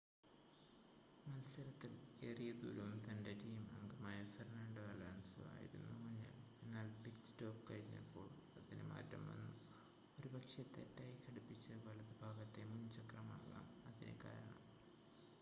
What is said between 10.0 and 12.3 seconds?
ഒരുപക്ഷേ തെറ്റായി ഘടിപ്പിച്ച വലത്